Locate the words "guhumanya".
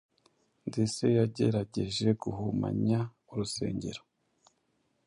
2.21-2.99